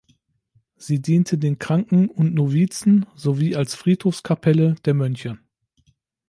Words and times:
Sie 0.77 0.99
diente 0.99 1.37
den 1.37 1.59
Kranken 1.59 2.09
und 2.09 2.33
Novizen 2.33 3.05
sowie 3.15 3.55
als 3.55 3.75
Friedhofskapelle 3.75 4.73
der 4.83 4.95
Mönche. 4.95 5.37